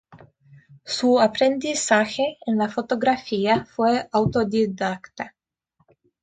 [0.83, 5.35] Su aprendizaje en la fotografía fue autodidacta.